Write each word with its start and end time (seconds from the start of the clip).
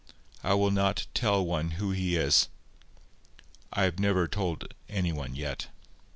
I 0.43 0.55
will 0.55 0.71
not 0.71 1.05
tell 1.13 1.45
one 1.45 1.73
who 1.77 1.91
he 1.91 2.15
is. 2.15 2.49
I 3.71 3.83
have 3.83 3.99
never 3.99 4.27
told 4.27 4.73
any 4.89 5.11
one 5.11 5.35
yet. 5.35 5.67